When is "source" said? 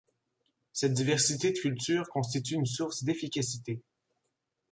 2.65-3.03